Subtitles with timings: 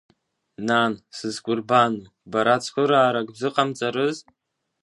[0.67, 2.01] Нан, сызкәырбану,
[2.31, 4.17] бара цхыраарак бзыҟамҵарыз?